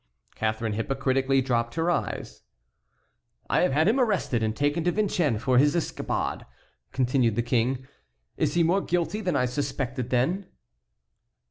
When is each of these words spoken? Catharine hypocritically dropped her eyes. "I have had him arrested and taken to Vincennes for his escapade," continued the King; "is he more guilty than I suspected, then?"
Catharine 0.33 0.73
hypocritically 0.73 1.43
dropped 1.43 1.75
her 1.75 1.91
eyes. 1.91 2.41
"I 3.51 3.59
have 3.61 3.71
had 3.71 3.87
him 3.87 3.99
arrested 3.99 4.41
and 4.41 4.55
taken 4.55 4.83
to 4.85 4.91
Vincennes 4.91 5.43
for 5.43 5.59
his 5.59 5.75
escapade," 5.75 6.43
continued 6.91 7.35
the 7.35 7.43
King; 7.43 7.87
"is 8.35 8.55
he 8.55 8.63
more 8.63 8.81
guilty 8.81 9.21
than 9.21 9.35
I 9.35 9.45
suspected, 9.45 10.09
then?" 10.09 10.47